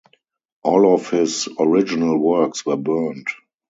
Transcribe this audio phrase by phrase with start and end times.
[0.63, 3.27] All of his original works were burned.